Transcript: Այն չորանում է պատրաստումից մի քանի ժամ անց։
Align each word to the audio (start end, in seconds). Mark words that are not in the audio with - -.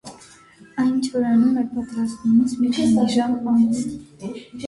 Այն 0.83 0.93
չորանում 1.07 1.59
է 1.65 1.65
պատրաստումից 1.73 2.57
մի 2.63 2.71
քանի 2.79 3.05
ժամ 3.17 3.37
անց։ 3.53 3.85